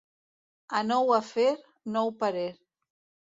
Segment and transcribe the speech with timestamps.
[0.79, 1.51] A nou afer,
[1.97, 2.49] nou parer.